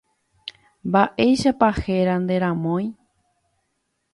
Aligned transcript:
Mba'éichapa 0.87 1.69
héra 1.85 2.15
ne 2.27 2.35
ramói. 2.43 2.85